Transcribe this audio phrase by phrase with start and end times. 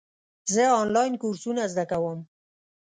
[0.53, 2.19] زه آنلاین کورسونه زده کوم.